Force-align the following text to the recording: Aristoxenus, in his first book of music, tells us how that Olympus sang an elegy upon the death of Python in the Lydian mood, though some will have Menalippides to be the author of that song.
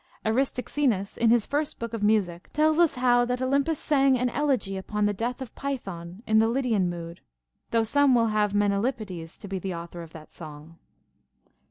Aristoxenus, 0.25 1.15
in 1.15 1.29
his 1.29 1.45
first 1.45 1.77
book 1.77 1.93
of 1.93 2.01
music, 2.01 2.49
tells 2.53 2.79
us 2.79 2.95
how 2.95 3.23
that 3.25 3.39
Olympus 3.39 3.77
sang 3.77 4.17
an 4.17 4.29
elegy 4.31 4.75
upon 4.75 5.05
the 5.05 5.13
death 5.13 5.43
of 5.43 5.53
Python 5.53 6.23
in 6.25 6.39
the 6.39 6.47
Lydian 6.47 6.89
mood, 6.89 7.21
though 7.69 7.83
some 7.83 8.15
will 8.15 8.29
have 8.29 8.51
Menalippides 8.55 9.37
to 9.37 9.47
be 9.47 9.59
the 9.59 9.75
author 9.75 10.01
of 10.01 10.11
that 10.13 10.31
song. 10.31 10.79